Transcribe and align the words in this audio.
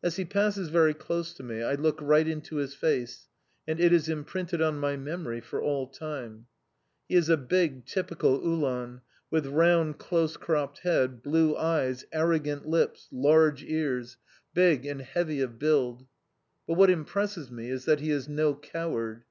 As 0.00 0.14
he 0.14 0.24
passes 0.24 0.68
very 0.68 0.94
close 0.94 1.34
to 1.34 1.42
me, 1.42 1.60
I 1.64 1.74
look 1.74 1.98
right 2.00 2.28
into 2.28 2.58
his 2.58 2.72
face, 2.76 3.26
and 3.66 3.80
it 3.80 3.92
is 3.92 4.08
imprinted 4.08 4.62
on 4.62 4.78
my 4.78 4.96
memory 4.96 5.40
for 5.40 5.60
all 5.60 5.88
time. 5.88 6.46
He 7.08 7.16
is 7.16 7.28
a 7.28 7.36
big, 7.36 7.84
typical 7.84 8.38
Uhlan, 8.40 9.00
with 9.28 9.46
round 9.48 9.98
close 9.98 10.36
cropped 10.36 10.78
head, 10.82 11.20
blue 11.20 11.56
eyes, 11.56 12.04
arrogant 12.12 12.68
lips, 12.68 13.08
large 13.10 13.64
ears, 13.64 14.18
big 14.54 14.86
and 14.86 15.00
heavy 15.02 15.40
of 15.40 15.58
build. 15.58 16.06
But 16.68 16.74
what 16.74 16.88
impresses 16.90 17.50
me 17.50 17.70
is 17.70 17.86
that 17.86 17.98
he 17.98 18.12
is 18.12 18.28
no 18.28 18.54
coward. 18.54 19.24